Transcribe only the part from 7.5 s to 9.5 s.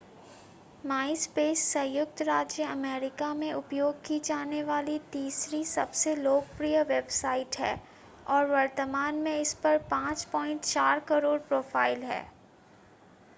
है और वर्तमान में